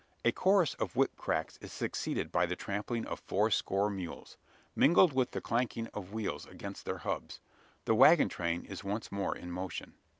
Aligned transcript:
A 0.25 0.31
chorus 0.31 0.73
of 0.79 0.95
whipcracks 0.95 1.59
is 1.61 1.71
succeeded 1.71 2.31
by 2.31 2.47
the 2.47 2.55
trampling 2.55 3.05
of 3.05 3.19
fourscore 3.19 3.91
mules, 3.91 4.35
mingled 4.75 5.13
with 5.13 5.29
the 5.29 5.41
clanking 5.41 5.85
of 5.93 6.11
wheels 6.11 6.47
against 6.47 6.85
their 6.85 6.97
hubs. 6.97 7.39
The 7.85 7.93
waggon 7.93 8.27
train 8.27 8.65
is 8.65 8.83
once 8.83 9.11
more 9.11 9.35
in 9.37 9.51
motion. 9.51 9.93